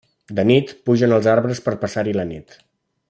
De 0.37 0.45
nit, 0.51 0.71
pugen 0.89 1.13
als 1.17 1.29
arbres 1.35 1.61
per 1.67 1.75
passar-hi 1.85 2.17
la 2.21 2.27
nit. 2.31 2.57